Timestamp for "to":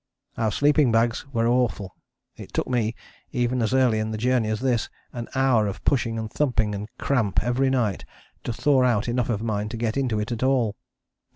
8.45-8.51, 9.69-9.77